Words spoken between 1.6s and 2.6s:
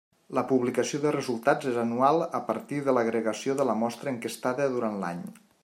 és anual a